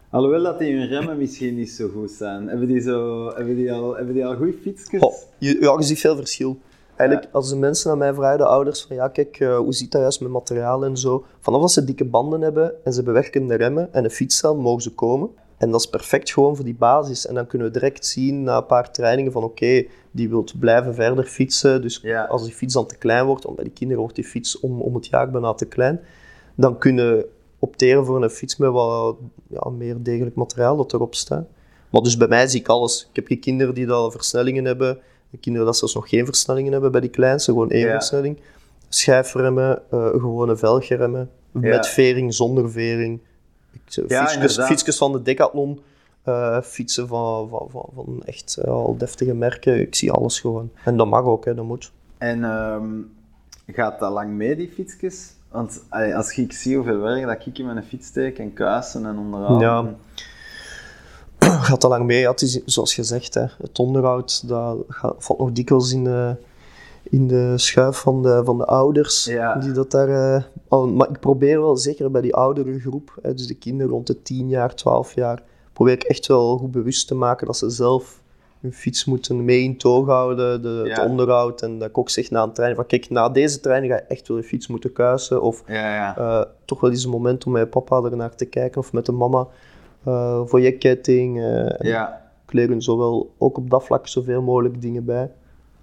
[0.10, 2.48] Alhoewel dat die hun remmen misschien niet zo goed zijn.
[2.48, 5.02] Hebben die, zo, hebben die, al, hebben die al goede fietsjes?
[5.38, 6.58] Je, ja, je ziet veel verschil.
[6.96, 9.92] Eigenlijk, als de mensen aan mij vragen, de ouders, van ja, kijk, eh, hoe zit
[9.92, 11.26] dat juist met materiaal en zo.
[11.40, 14.82] Vanaf dat ze dikke banden hebben en ze bewerken de remmen en een fietscel, mogen
[14.82, 15.30] ze komen.
[15.58, 17.28] En dat is perfect gewoon voor die basis.
[17.28, 20.94] En dan kunnen we direct zien na een paar trainingen van oké, die wil blijven
[20.96, 21.82] verder fietsen.
[21.82, 22.24] Dus Ja.
[22.24, 24.82] als die fiets dan te klein wordt, want bij die kinderen wordt die fiets om,
[24.82, 26.00] om het jaar bijna te klein,
[26.56, 27.26] dan kunnen
[27.60, 29.18] opteren voor een fiets met wat
[29.48, 31.48] ja, meer degelijk materiaal dat erop staat.
[31.90, 33.08] Maar dus bij mij zie ik alles.
[33.10, 35.00] Ik heb geen kinderen die al versnellingen hebben.
[35.30, 37.92] De kinderen dat zelfs nog geen versnellingen hebben bij die kleinste, gewoon één Ja.
[37.92, 38.40] versnelling.
[38.90, 41.60] Schijfremmen, eh, gewone velgremmen, Ja.
[41.60, 43.20] met vering, zonder vering.
[43.72, 45.80] Fietsjes, fietsjes van de Decathlon,
[46.24, 49.80] eh, fietsen van, van, van, van echt eh, al deftige merken.
[49.80, 50.72] Ik zie alles gewoon.
[50.84, 51.92] En dat mag ook, hè, dat moet.
[52.18, 52.88] En ehm,
[53.68, 55.34] gaat dat lang mee, die fietsjes?
[55.52, 59.06] Want allee, als ik zie hoeveel werk dat ik in mijn fiets steek en kuisen
[59.06, 59.62] en onderhoud.
[59.62, 59.96] Ja.
[61.68, 62.20] gaat al lang mee.
[62.20, 66.36] Ja, het is zoals gezegd, hè, het onderhoud dat gaat, valt nog dikwijls in de,
[67.04, 69.26] in de schuif van de, van de ouders.
[69.26, 69.56] Ja.
[69.56, 73.34] Die dat daar, eh, al, maar ik probeer wel, zeker bij die oudere groep, hè,
[73.34, 77.08] dus de kinderen rond de 10 jaar, 12 jaar, probeer ik echt wel goed bewust
[77.08, 78.22] te maken dat ze zelf
[78.62, 80.90] hun fiets moeten mee in toog houden, de, Ja.
[81.02, 81.62] het onderhoud.
[81.62, 84.06] En dat ik ook zeg na een training van kijk, na deze training ga je
[84.06, 85.42] echt wel je fiets moeten kuisen.
[85.42, 88.94] Of Ja, eh, toch wel eens een moment om met papa ernaar te kijken of
[88.94, 89.48] met de mama
[90.04, 91.42] eh, voor je ketting.
[91.44, 92.26] eh, ja.
[92.46, 95.32] Ik leer hun zowel ook op dat vlak zoveel mogelijk dingen bij.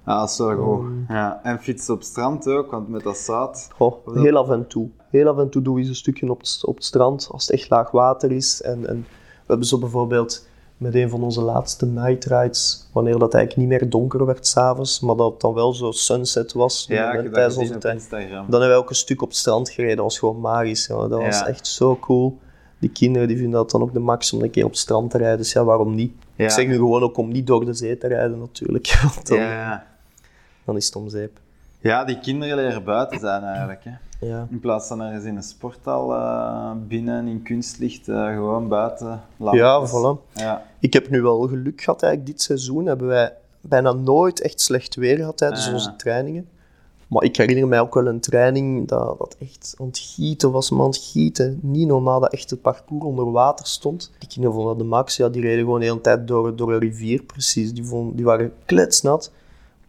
[0.05, 0.85] Ah, dat is wel goed.
[0.85, 1.05] Um.
[1.09, 1.41] Ja.
[1.43, 3.69] En fietsen op strand ook, want met dat.
[3.75, 4.89] Goh, dat- heel af en toe.
[5.11, 7.47] Heel af en toe doe je eens een stukje op het, op het strand als
[7.47, 8.63] het echt laag water is.
[8.63, 13.35] En, en we hebben zo bijvoorbeeld met een van onze laatste night rides, wanneer dat
[13.35, 17.11] eigenlijk niet meer donker werd s'avonds, maar dat het dan wel zo sunset was Ja,
[17.33, 18.11] tijdens onze tijd.
[18.11, 19.97] Dan hebben we ook een stuk op het strand gereden.
[19.97, 20.87] Dat was gewoon magisch.
[20.87, 21.11] jongen.
[21.11, 21.47] Dat was Ja.
[21.47, 22.39] echt zo cool.
[22.79, 25.11] Die kinderen die vinden dat dan ook de max om een keer op het strand
[25.11, 25.39] te rijden.
[25.39, 26.13] Dus ja, waarom niet?
[26.35, 26.45] Ja.
[26.45, 28.99] Ik zeg nu gewoon ook om niet door de zee te rijden natuurlijk.
[29.15, 29.87] Want dan, Ja, ja.
[30.65, 31.39] dan is het om zeep.
[31.81, 33.81] ja, die kinderen leren buiten zijn eigenlijk.
[33.85, 33.91] Hè.
[34.25, 34.47] Ja.
[34.51, 39.21] In plaats van ergens in een sporthal eh, binnen in kunstlicht, eh, gewoon buiten.
[39.53, 40.33] ja, voilà.
[40.35, 40.67] Ja.
[40.81, 42.87] Ik heb nu wel geluk gehad eigenlijk dit seizoen.
[42.87, 45.73] Hebben wij bijna nooit echt slecht weer gehad tijdens Ah.
[45.73, 46.49] onze trainingen.
[47.09, 50.71] Maar ik herinner mij ook wel een training dat, dat echt aan het gieten was,
[50.71, 51.59] man, aan het gieten.
[51.63, 54.13] Niet normaal dat echt het parcours onder water stond.
[54.19, 56.73] Die kinderen vonden dat de max, ja, die reden gewoon de hele tijd door, door
[56.73, 57.73] een rivier, precies.
[57.73, 59.31] Die, vonden, die waren kletsnat.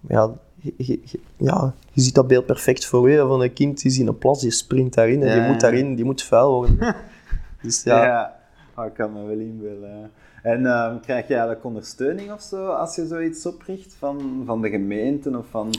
[0.07, 0.31] Ja,
[0.77, 0.99] je,
[1.37, 4.17] ja, je ziet dat beeld perfect voor je, van een kind die is in een
[4.17, 6.95] plas, die sprint daarin en Ja, die moet daarin, die moet vuil worden.
[7.61, 8.35] dus ja, Ja,
[8.77, 10.11] Oh, ik kan me wel inbeelden.
[10.41, 14.69] En ehm, krijg je eigenlijk ondersteuning of zo als je zoiets opricht van, van de
[14.69, 15.69] gemeenten of van...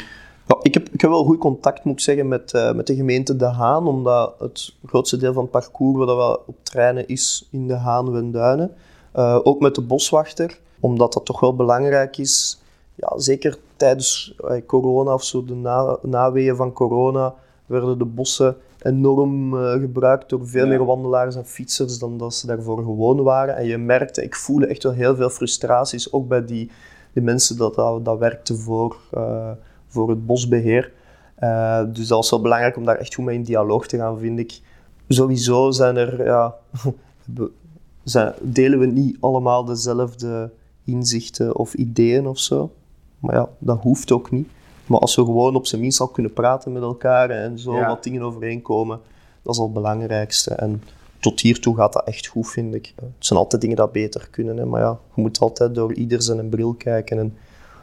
[0.63, 3.37] Ik, heb, ik heb wel goed contact, moet ik zeggen, met, eh, met de gemeente
[3.37, 7.49] De Haan, omdat het grootste deel van het parcours waar dat we op trainen is
[7.51, 8.75] in De Haan, Wenduinen.
[9.13, 12.61] Eh, ook met de boswachter, omdat dat toch wel belangrijk is.
[12.95, 17.35] Ja, zeker tijdens eh, corona of zo, de na, naweeën van corona,
[17.67, 20.69] werden de bossen enorm eh, gebruikt door veel Ja.
[20.69, 23.57] meer wandelaars en fietsers dan dat ze daarvoor gewoon waren.
[23.57, 26.71] En je merkte, ik voelde echt wel heel veel frustraties, ook bij die,
[27.13, 29.51] die mensen dat, dat, dat werkten voor, eh,
[29.87, 30.93] voor het bosbeheer.
[31.35, 34.19] Eh, dus dat was wel belangrijk om daar echt goed mee in dialoog te gaan,
[34.19, 34.61] vind ik.
[35.09, 36.55] Sowieso zijn er, ja,
[38.05, 40.51] zijn, delen we niet allemaal dezelfde
[40.85, 42.71] inzichten of ideeën of zo.
[43.19, 44.49] Maar ja, dat hoeft ook niet.
[44.87, 47.89] Maar als we gewoon op zijn minst al kunnen praten met elkaar en zo Ja.
[47.89, 49.01] wat dingen overeenkomen,
[49.43, 50.55] dat is al het belangrijkste.
[50.55, 50.83] En
[51.21, 52.93] tot hiertoe gaat dat echt goed, vind ik.
[52.97, 54.65] Het zijn altijd dingen dat beter kunnen, hè.
[54.65, 57.19] maar ja, je moet altijd door ieder zijn bril kijken.
[57.19, 57.37] En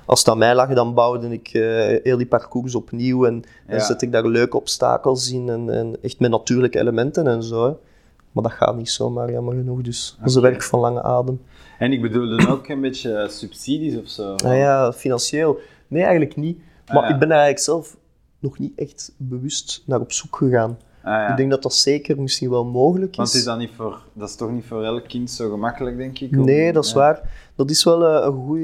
[0.05, 1.61] als het aan mij lag, dan bouwde ik eh,
[2.03, 3.83] heel die parcours opnieuw en, en Ja.
[3.83, 7.65] zet ik daar leuke obstakels in en, en echt met natuurlijke elementen en zo.
[7.65, 7.73] hè.
[8.33, 9.81] Maar dat gaat niet zomaar, jammer genoeg.
[9.81, 10.49] Dus dat is een Oké.
[10.49, 11.41] werk van lange adem.
[11.79, 14.33] En ik bedoelde ook een beetje subsidies of zo.
[14.35, 15.59] Ah ja, financieel.
[15.87, 16.57] Nee, eigenlijk niet.
[16.85, 17.13] Ah, Maar ja.
[17.13, 17.97] ik ben eigenlijk zelf
[18.39, 20.77] nog niet echt bewust naar op zoek gegaan.
[21.03, 21.29] Ah, ja.
[21.29, 23.35] Ik denk dat dat zeker misschien wel mogelijk Want is.
[23.35, 26.31] is dat, niet voor, dat is toch niet voor elk kind zo gemakkelijk, denk ik?
[26.31, 26.97] Nee, dat is ja.
[26.97, 27.21] waar.
[27.55, 28.59] Dat is wel eh, een goed,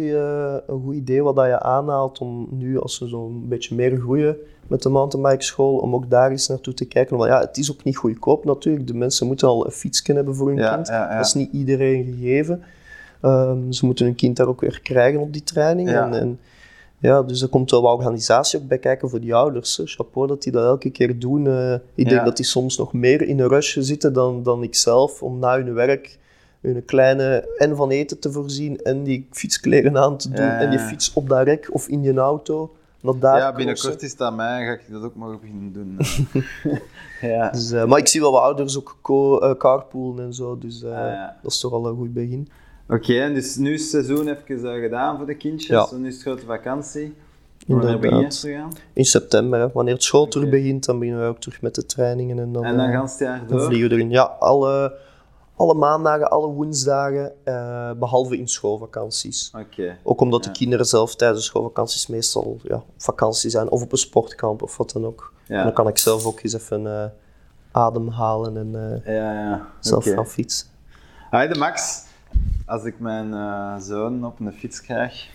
[0.67, 4.37] een goed idee wat dat je aanhaalt om nu, als we zo'n beetje meer groeien
[4.69, 7.17] met de mountainbike school, om ook daar eens naartoe te kijken.
[7.17, 8.87] Want ja, het is ook niet goedkoop natuurlijk.
[8.87, 10.87] De mensen moeten al een fiets kunnen hebben voor hun Ja, kind.
[10.87, 11.17] ja, ja.
[11.17, 12.63] Dat is niet iedereen gegeven.
[13.21, 15.89] Ehm, ze moeten hun kind daar ook weer krijgen op die training.
[15.89, 16.39] En, en,
[16.99, 19.77] ja, dus er komt wel wat organisatie ook bij kijken voor die ouders.
[19.77, 19.85] Hè.
[19.85, 21.47] Chapeau dat die dat elke keer doen.
[21.47, 24.75] Eh, ik denk dat die soms nog meer in een rush zitten dan, dan ik
[24.75, 26.17] zelf, om na hun werk
[26.61, 30.79] hun kleine en van eten te voorzien en die fietskleren aan te doen en die
[30.79, 34.65] fiets op dat rek of in die auto daar Ja, binnenkort is het aan mij,
[34.65, 35.97] ga ik dat ook mogen beginnen doen.
[37.31, 37.49] ja.
[37.49, 40.91] Dus, eh, maar ik zie wel wat ouders ook eh, carpoolen en zo, dus eh,
[40.91, 42.49] Ah, dat is toch al een goed begin.
[42.87, 45.91] Oké, dus nu is het seizoen even gedaan voor de kindjes.
[45.91, 47.15] Nu is het grote vakantie.
[47.67, 48.01] Wanneer Inderdaad.
[48.01, 48.71] begin je te gaan?
[48.93, 49.67] In september, hè.
[49.73, 50.55] wanneer het school terug Oké.
[50.57, 53.13] begint, dan beginnen we ook terug met de trainingen en dan, En dan gaan ze
[53.13, 53.65] het jaar dan door?
[53.67, 54.09] vliegen we erin.
[54.09, 54.93] Ja, alle,
[55.59, 59.51] alle maandagen, alle woensdagen, eh, behalve in schoolvakanties.
[59.59, 59.97] Oké.
[60.03, 60.51] Ook omdat Ja.
[60.51, 64.61] de kinderen zelf tijdens de schoolvakanties meestal ja, op vakantie zijn of op een sportkamp
[64.61, 65.33] of wat dan ook.
[65.47, 65.63] En Ja.
[65.63, 67.05] dan kan ik zelf ook eens even eh,
[67.71, 69.67] ademhalen en eh, Ja, ja.
[69.79, 70.67] zelf gaan fietsen.
[71.31, 72.03] Hi, de Max.
[72.65, 75.29] Als ik mijn zoon op een fiets krijg,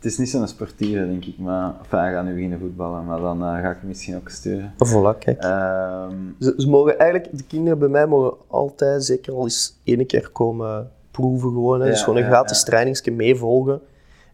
[0.00, 3.20] het is niet zo'n sportieve, denk ik, maar enfin, hij gaat nu beginnen voetballen, maar
[3.20, 4.72] dan eh, ga ik hem misschien ook sturen.
[4.72, 5.42] Voilà, kijk.
[5.42, 10.06] Ehm, Ze, ze mogen eigenlijk, de kinderen bij mij mogen altijd zeker al eens één
[10.06, 11.80] keer komen proeven gewoon.
[11.80, 11.86] Hè.
[11.86, 12.64] Ja, dus gewoon een ja, gratis ja.
[12.64, 13.80] trainingsje meevolgen.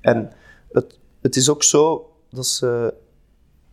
[0.01, 0.33] En
[0.73, 2.95] het, het is ook zo dat ze...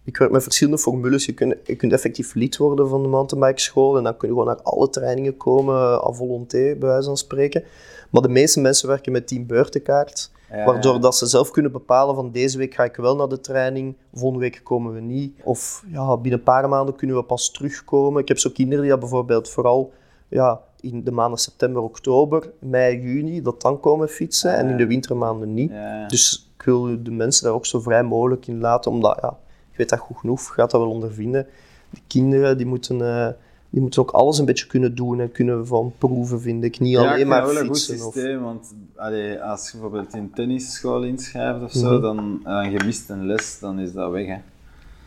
[0.03, 1.25] Ik werk met verschillende formules.
[1.25, 4.34] Je kunt, je kunt effectief lid worden van de mountainbike school en dan kun je
[4.34, 7.63] gewoon naar alle trainingen komen, à volonté, bij wijze van spreken.
[8.10, 10.32] Maar de meeste mensen werken met team beurtenkaart.
[10.58, 11.00] Ja, Waardoor ja.
[11.00, 14.39] dat ze zelf kunnen bepalen van deze week ga ik wel naar de training, volgende
[14.39, 15.39] week komen we niet.
[15.44, 18.22] Of ja, binnen een paar maanden kunnen we pas terugkomen.
[18.22, 19.94] Ik heb zo kinderen die dat bijvoorbeeld vooral
[20.28, 24.88] ja, in de maanden september, oktober, mei, juni, dat dan komen fietsen en in de
[24.88, 25.72] wintermaanden niet.
[26.08, 29.38] Dus ik wil de mensen daar ook zo vrij mogelijk in laten, omdat ja,
[29.72, 31.48] ik weet dat goed genoeg, gaat dat wel ondervinden.
[31.89, 33.34] De kinderen die moeten, eh,
[33.74, 36.80] die moeten ook alles een beetje kunnen doen en kunnen van proeven, vind ik.
[36.80, 38.08] Niet Ja, alleen maar wel een goed fietsen.
[38.08, 38.14] Of...
[38.14, 42.02] systeem, want allee, als je bijvoorbeeld in tennisschool inschrijft of zo, Mhm.
[42.02, 44.26] dan en je mist een les, dan is dat weg.
[44.28, 44.38] Hè.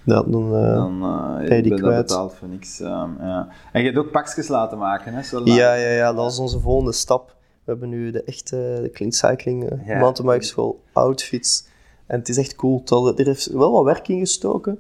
[0.05, 2.07] Ja, dan, eh, Dan uh, ben je dat kwijt.
[2.07, 2.81] betaald voor niks.
[2.81, 3.49] ehm, ja.
[3.73, 5.23] En je hebt ook pakjes laten maken, hè?
[5.23, 7.29] Zo Ja, ja, ja, dat is onze volgende stap.
[7.65, 9.99] We hebben nu de echte de clean cycling uh, Ja.
[9.99, 11.67] mountainbike school outfits.
[12.07, 12.83] En het is echt cool.
[12.85, 14.79] Dat- Er heeft wel wat werk in gestoken.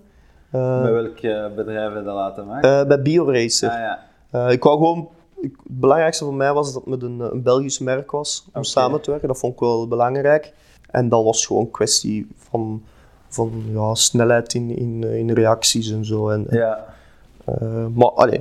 [0.56, 2.80] Eh, Bij welk eh, bedrijf heb je dat laten maken?
[2.80, 3.68] eh, bij BioRacer.
[3.70, 4.04] ah, ja.
[4.30, 5.08] Eh, ik wou gewoon...
[5.40, 8.46] ik- het belangrijkste voor mij was dat het met een, eh, een Belgisch merk was
[8.54, 9.28] om samen te werken.
[9.28, 10.52] Dat vond ik wel belangrijk.
[10.90, 12.82] En dan was het gewoon een kwestie van,
[13.28, 16.28] van ja, snelheid in, in, eh, in reacties en zo.
[16.28, 16.94] En, ja.
[17.44, 18.38] eh, maar allee,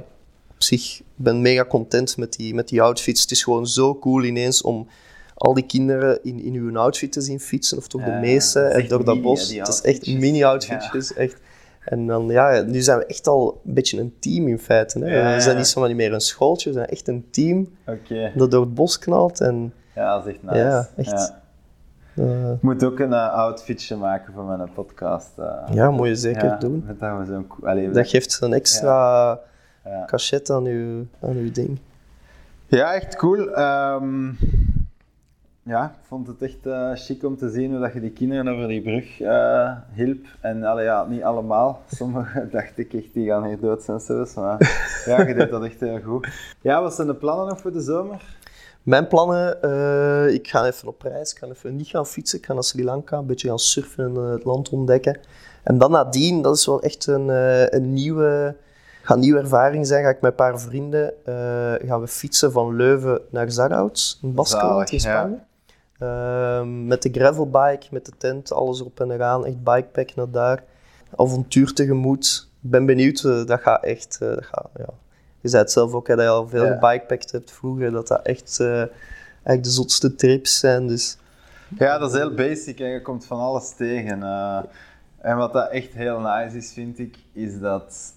[0.49, 3.21] op zich, ik ben mega content met die, met die outfits.
[3.21, 4.87] Het is gewoon zo cool ineens om
[5.35, 8.59] al die kinderen in, in hun outfit te zien fietsen, of toch Ja, de meeste,
[8.59, 9.39] en door dat bos.
[9.41, 10.15] Het is echt outfitjes.
[10.19, 11.39] mini-outfitjes, echt.
[11.85, 14.99] En dan, ja, nu zijn we echt al een beetje een team in feite.
[14.99, 15.05] Hè.
[15.29, 17.69] Ja, We zijn niet zomaar niet meer een schooltje, we zijn echt een team
[18.35, 19.41] dat door het bos knalt.
[19.41, 20.57] En Ja, dat is echt nice.
[20.57, 21.33] Ja, echt.
[22.15, 25.29] Eh, Ik moet ook een uh, outfitje maken voor mijn podcast.
[25.37, 25.61] eh.
[25.73, 26.83] ja, moet je zeker doen.
[26.87, 29.39] met Dat, Allee, Dat geeft een extra
[29.85, 30.05] ja.
[30.05, 31.79] cachet aan uw, aan uw ding.
[32.67, 33.49] Ja, echt cool.
[33.53, 34.29] Ehm,
[35.65, 38.47] ja, ik vond het echt eh chic om te zien hoe dat je die kinderen
[38.47, 40.25] over die brug eh hielp.
[40.41, 41.81] En allee, ja, niet allemaal.
[41.91, 44.33] Sommigen dacht ik echt, die gaan hier dood zijn zelfs.
[44.33, 44.57] Maar
[45.05, 46.27] ja, je deed dat echt heel goed.
[46.61, 48.37] Ja, wat zijn de plannen nog voor de zomer?
[48.83, 52.45] Mijn plannen, eh, ik ga even op reis, ik ga even niet gaan fietsen, ik
[52.45, 55.19] ga naar Sri Lanka, een beetje gaan surfen en het land ontdekken.
[55.63, 57.27] En dan nadien, dat is wel echt een,
[57.75, 58.55] een nieuwe,
[59.01, 62.51] gaat een nieuwe ervaring zijn, ga ik met een paar vrienden, eh, gaan we fietsen
[62.51, 65.45] van Leuven naar Zarhout, in Baskeland in ja.
[65.99, 70.63] Ehm, met de gravelbike, met de tent, alles erop en eraan, echt bikepack naar daar.
[71.15, 72.49] Avontuur tegemoet.
[72.63, 74.89] Ik ben benieuwd, eh, dat gaat echt, eh, dat gaat, ja.
[75.41, 76.73] Je zei het zelf ook, hè, dat je al veel Ja.
[76.73, 78.81] gebikepackt hebt vroeger, dat dat echt, eh,
[79.43, 80.87] echt de zotste trips zijn.
[80.87, 81.17] Dus
[81.77, 84.23] Ja, dat is heel basic en je komt van alles tegen.
[85.21, 88.13] en wat dat echt heel nice is, vind ik, is dat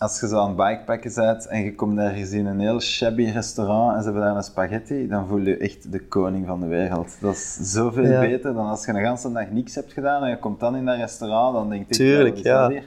[0.00, 3.24] als je zo aan het bikepacken bent en je komt ergens in een heel shabby
[3.24, 6.66] restaurant en ze hebben daar een spaghetti, dan voel je echt de koning van de
[6.66, 7.16] wereld.
[7.20, 8.20] Dat is zoveel Ja.
[8.20, 10.84] beter dan als je een hele dag niks hebt gedaan en je komt dan in
[10.84, 12.68] dat restaurant, dan denk ik, Tuurlijk, ja.
[12.68, 12.84] hier?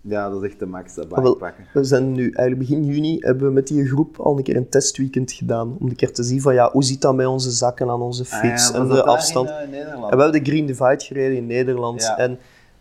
[0.00, 1.64] Ja, dat is echt de max, dat wel, bikepacken.
[1.72, 4.68] we zijn nu, eigenlijk begin juni, hebben we met die groep al een keer een
[4.68, 5.76] testweekend gedaan.
[5.80, 8.22] Om een keer te zien van, ja, hoe zit dat met onze zakken aan onze
[8.30, 9.48] Ah fiets ja, en de afstand.
[9.48, 9.92] In, eh?
[9.92, 12.02] En we hebben de Green Divide gereden in Nederland.
[12.02, 12.18] Ja.
[12.18, 12.38] En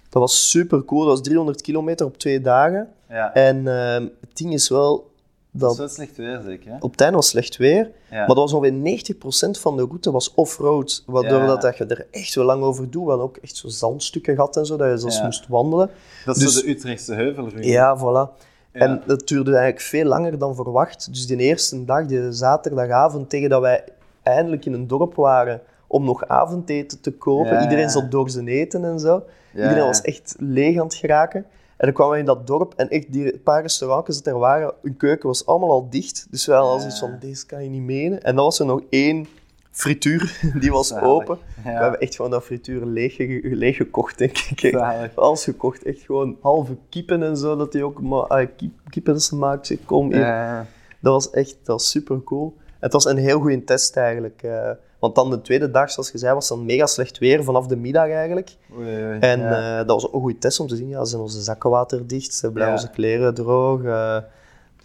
[0.10, 1.00] dat was super cool.
[1.02, 2.88] Dat was 300 kilometer op twee dagen.
[3.10, 3.34] Ja.
[3.34, 5.12] En ehm, het ding is wel
[5.52, 6.72] dat is wel slecht weer, zeker.
[6.72, 6.78] Hè?
[6.80, 7.91] op het einde was slecht weer.
[8.10, 8.17] Ja.
[8.17, 11.04] Maar dat was ongeveer 90% van de route was off-road.
[11.06, 11.46] Waardoor Ja.
[11.46, 13.04] dat, dat je er echt wel lang over doet.
[13.04, 15.89] We hadden ook echt zo zandstukken gehad en zo, dat je zelfs moest wandelen.
[16.26, 17.43] dat is dus- zo de Utrechtse heuvel.
[17.50, 17.65] vind ik.
[17.65, 18.46] Ja, voilà.
[18.72, 21.13] En dat duurde eigenlijk veel langer dan verwacht.
[21.13, 23.84] Dus die eerste dag, die zaterdagavond, tegen dat wij
[24.24, 27.62] eindelijk in een dorp waren om nog avondeten te kopen.
[27.62, 29.24] Iedereen zat door zijn eten en zo.
[29.56, 31.46] Iedereen was echt leeg aan het geraken.
[31.78, 34.74] En dan kwamen we in dat dorp en echt die paar restaurantjes dat er waren,
[34.82, 36.28] hun keuken was allemaal al dicht.
[36.30, 38.24] Dus wij hadden al zoiets van, deze kan je niet menen.
[38.24, 39.28] En dan was er nog één
[39.72, 41.04] frituur, die was Zalig.
[41.08, 41.38] open.
[41.56, 41.63] Ja.
[41.63, 44.60] We hebben echt gewoon dat frituur leeg, leeg gekocht, denk ik.
[44.60, 45.16] Zalig.
[45.16, 49.22] Alles gekocht, echt gewoon halve kippen en zo, dat hij ook ma ah, kip, kippen.
[49.22, 50.20] Zeg, Kom, hier.
[50.20, 50.66] Ja.
[51.00, 52.56] Dat was echt dat was super cool.
[52.80, 54.44] Het was een heel goede test eigenlijk.
[54.44, 57.68] eh, want dan de tweede dag, zoals je zei, was dan mega slecht weer vanaf
[57.68, 58.56] de middag eigenlijk.
[58.78, 59.20] Oei, oei.
[59.20, 59.80] En ja.
[59.80, 60.90] eh, dat was ook een goede test om te zien.
[60.90, 62.72] Ja, zijn onze zakken waterdicht, blijven Ja.
[62.72, 63.84] onze kleren droog.
[63.84, 64.18] eh,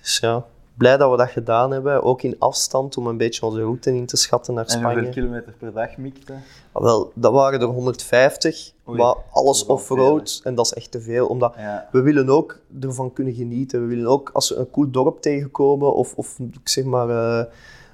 [0.01, 0.44] dus ja,
[0.75, 2.03] blij dat we dat gedaan hebben.
[2.03, 5.11] Ook in afstand om een beetje onze route in te schatten naar en hoeveel Spanje.
[5.11, 6.33] kilometer per dag mikte?
[6.72, 10.40] Ah, wel, dat waren er 150, Oei, maar alles off-road.
[10.44, 11.88] En dat is echt te veel, omdat Ja.
[11.92, 13.81] we willen ook ervan kunnen genieten.
[13.81, 17.44] We willen ook, als we een cool dorp tegenkomen, of, of ik zeg maar eh,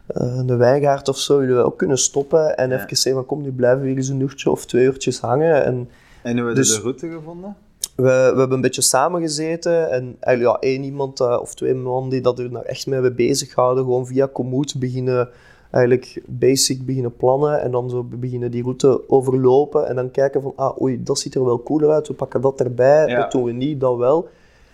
[0.09, 3.53] een wijngaard of zo, willen we ook kunnen stoppen en even zeggen van kom, nu
[3.53, 5.65] blijven we hier eens een uurtje of twee uurtjes hangen.
[5.65, 5.89] En
[6.23, 7.57] En hebben Dus- we de route gevonden?
[7.97, 12.09] we, we hebben een beetje samengezeten en eigenlijk ja, één iemand eh, of twee man
[12.11, 15.29] die dat er nou echt mee hebben bezig gehouden, gewoon via Komoot beginnen
[15.71, 20.53] eigenlijk basic beginnen plannen en dan zo beginnen die route overlopen en dan kijken van,
[20.57, 23.21] ah oei, dat ziet er wel cooler uit, we pakken dat erbij, Ja.
[23.21, 24.29] dat doen we niet, dat wel.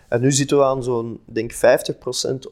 [0.08, 1.56] En nu zitten we aan zo'n, denk 50%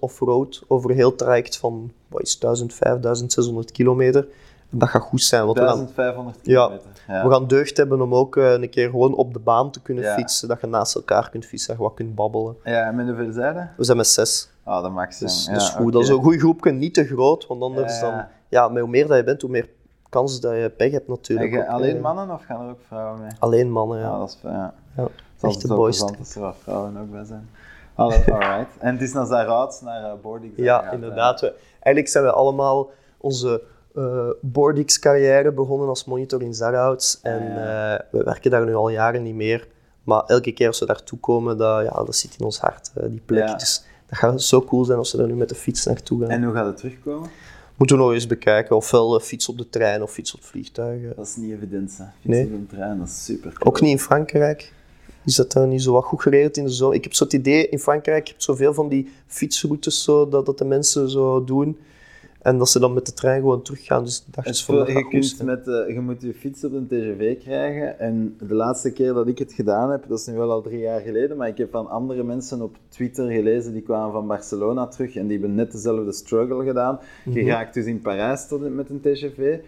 [0.01, 4.27] off-road over heel het traject van, wat is het, 1000, 5600 kilometer.
[4.71, 6.91] En dat gaat goed zijn, want we gaan, 1500 kilometer.
[7.07, 7.25] Ja.
[7.25, 10.05] we gaan deugd hebben om ook eh, een keer gewoon op de baan te kunnen
[10.05, 10.15] Ja.
[10.15, 12.57] fietsen, dat je naast elkaar kunt fietsen, dat je wat kunt babbelen.
[12.65, 13.69] Ja, en met hoeveel zijde?
[13.77, 15.31] We zijn met zes, Ah, dat zijn.
[15.31, 15.93] dus ja, dat is goed.
[15.93, 18.11] Dat is een goed groepje, niet te groot, want anders Ja.
[18.11, 18.25] dan...
[18.49, 19.69] Ja, hoe meer dat je bent, hoe meer
[20.09, 21.53] kans dat je pech hebt En natuurlijk.
[21.53, 22.03] je- ook, alleen eh.
[22.03, 23.31] mannen of gaan er ook vrouwen mee?
[23.39, 24.05] Alleen mannen, ja.
[24.05, 24.75] Ja, dat is ja.
[25.49, 26.03] Echte zo boys.
[26.03, 27.49] als er wat vrouwen ook bij zijn.
[27.95, 28.77] Alright.
[28.79, 30.51] En het is naar Zarouds, naar uh.
[30.57, 31.41] Ja, inderdaad.
[31.41, 33.63] We, eigenlijk zijn we allemaal onze
[33.95, 37.19] eh Bordix-carrière begonnen als monitor in Zarhouts.
[37.23, 39.69] En eh, we werken daar nu al jaren niet meer.
[40.03, 43.23] Maar elke keer als we daartoe komen, dat, ja, dat zit in ons hart, die
[43.27, 43.47] plek.
[43.49, 43.55] Ja.
[43.55, 46.31] Dus dat gaat zo cool zijn als we daar nu met de fiets naartoe gaan.
[46.31, 47.31] En hoe gaat het terugkomen?
[47.77, 51.03] Moeten we nog eens bekijken, ofwel fiets op de trein of fiets op het vliegtuig.
[51.03, 51.17] eh.
[51.17, 52.05] Dat is niet evident, hè.
[52.21, 52.45] Fietsen Nee.
[52.47, 53.73] op een trein, dat is super cool.
[53.75, 54.73] Ook niet in Frankrijk.
[55.25, 56.97] Is dat daar niet zo wat goed geregeld in de zomer?
[56.97, 60.47] Ik heb zo het idee, in Frankrijk heb je zoveel van die fietsroutes zo, dat,
[60.47, 61.77] dat de mensen zo doen.
[62.43, 64.05] En dat ze dan met de trein gewoon teruggaan.
[64.05, 66.73] Dus ik dacht Het van, dat je, kunt met, eh, je moet je fiets op
[66.73, 67.99] een TGV krijgen.
[67.99, 70.79] En de laatste keer dat ik het gedaan heb, dat is nu wel al drie
[70.79, 74.87] jaar geleden, maar ik heb van andere mensen op Twitter gelezen, die kwamen van Barcelona
[74.87, 77.01] terug en die hebben net dezelfde struggle gedaan.
[77.25, 77.39] Mhm.
[77.39, 79.59] Je raakt dus in Parijs tot, met een TGV.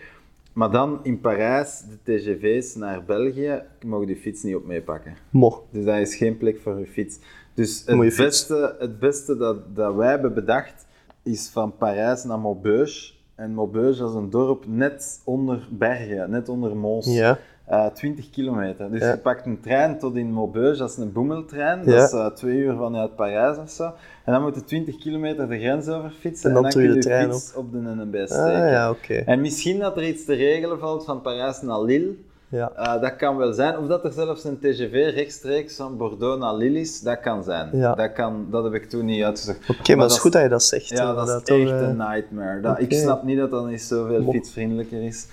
[0.54, 5.16] Maar dan in Parijs, de TGV's naar België, mogen die fiets niet op meepakken.
[5.30, 5.66] Mo.
[5.70, 7.18] Dus dat is geen plek voor je fiets.
[7.54, 8.26] Dus Mooie het fiets.
[8.26, 10.86] beste, het beste dat, dat wij hebben bedacht,
[11.22, 13.12] is van Parijs naar Maubeuge.
[13.34, 17.06] En Maubeuge is een dorp net onder Bergen, net onder Mons.
[17.06, 17.38] Ja.
[17.64, 18.90] Eh, 20 kilometer.
[18.90, 19.10] Dus Ja.
[19.10, 21.78] je pakt een trein tot in Maubeuge, dat is een boemeltrein.
[21.78, 21.84] Ja.
[21.84, 23.84] Dat is eh, twee uur vanuit Parijs of zo.
[24.24, 26.48] En dan moet je 20 kilometer de grens over fietsen.
[26.48, 28.70] En dan doe je kun de je trein fiets op de NNB Ah, steken.
[28.70, 29.14] ja, oké.
[29.14, 32.12] En misschien dat er iets te regelen valt van Parijs naar Lille.
[32.48, 32.72] Ja.
[32.76, 33.78] Eh, dat kan wel zijn.
[33.78, 37.68] Of dat er zelfs een TGV rechtstreeks van Bordeaux naar Lille is, dat kan zijn.
[37.72, 37.94] Ja.
[37.94, 39.58] Dat, kan, dat heb ik toen niet uitgezocht.
[39.70, 40.88] Oké, maar het is goed dat je dat zegt.
[40.88, 41.80] Ja, dat is echt eh.
[41.80, 42.60] een nightmare.
[42.60, 45.26] Dat, Ik snap niet dat dat niet zoveel Mo- fietsvriendelijker is.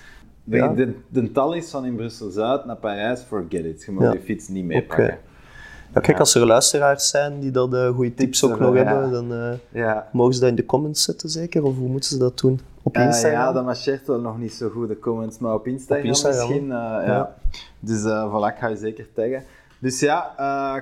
[0.44, 0.68] De, Ja.
[0.68, 3.84] de, de tal is van in Brussel-Zuid naar Parijs, forget it.
[3.84, 4.12] Je Ja.
[4.12, 5.18] je fiets niet meepakken.
[5.94, 9.32] Ja, kijk, als er luisteraars zijn die dat eh, goede tips ook nog hebben, dan
[9.32, 10.08] eh, Ja.
[10.12, 11.62] mogen ze dat in de comments zetten zeker?
[11.64, 12.60] Of hoe moeten ze dat doen?
[12.82, 13.40] Op Instagram?
[13.40, 16.38] ja, dat marcheert wel nog niet zo goed, de comments, maar op Instagram, Op Instagram,
[16.48, 16.64] misschien.
[16.72, 17.34] eh, ja.
[17.80, 19.42] Dus voilà, ik ga je zeker taggen.
[19.78, 20.34] Dus ja,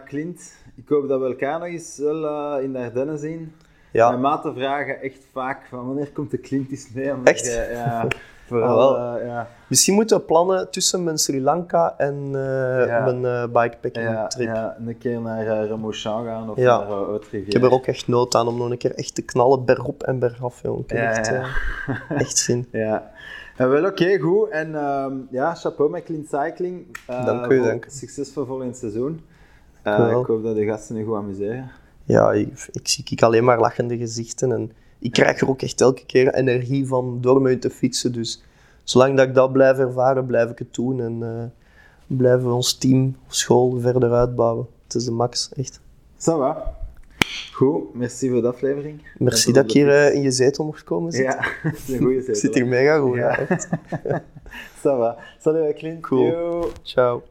[0.04, 3.52] Clint, ik hoop dat we elkaar nog eens wel in de Ardennen zien.
[3.92, 4.08] Ja.
[4.08, 7.12] Mijn maten vragen echt vaak van wanneer komt de Clint eens mee?
[7.14, 7.44] Omdat Echt?
[7.46, 8.06] je-
[8.58, 9.16] vooral, wel.
[9.18, 13.04] eh, ja, Misschien moeten we plannen tussen mijn Sri Lanka en eh, Ja.
[13.12, 14.46] mijn eh, bikepacking ja, trip.
[14.48, 15.70] ja, een keer naar uh,
[16.24, 16.78] gaan of Ja.
[16.78, 17.46] naar uh.
[17.46, 20.02] Ik heb er ook echt nood aan om nog een keer echt te knallen bergop
[20.02, 20.80] en bergaf, jongen.
[20.80, 21.44] Ik heb Ja, echt, ja.
[22.24, 22.68] echt zin.
[22.72, 23.10] Ja.
[23.56, 24.48] Eh, wel oké, goed.
[24.48, 26.96] En ehm, ja, chapeau met Clean Cycling.
[27.06, 27.90] Eh, Dank u, dank u.
[27.90, 29.20] Succesvol volgend seizoen.
[29.84, 29.92] Ik
[30.26, 31.70] hoop dat de gasten je goed amuseren.
[32.04, 35.80] Ja, ik, ik zie ik alleen maar lachende gezichten en ik krijg er ook echt
[35.80, 38.12] elke keer energie van door met te fietsen.
[38.12, 38.42] Dus
[38.84, 41.44] zolang dat ik dat blijf ervaren, blijf ik het doen en eh,
[42.16, 44.66] blijven we ons team, school verder uitbouwen.
[44.84, 45.80] Het is de max, echt.
[46.18, 46.78] Ça va.
[47.52, 49.02] Goed, merci voor de aflevering.
[49.18, 51.34] Merci dat ik hier eh, in je zetel mocht komen zitten.
[51.34, 52.34] Ja, het is een goede zetel.
[52.34, 53.30] zit hier mega goed, Ja.
[53.30, 53.68] ja, echt.
[54.80, 55.16] Ça va.
[55.38, 56.00] Salut Clint.
[56.00, 56.26] Cool.
[56.26, 56.70] Yo.
[56.82, 57.22] Ciao.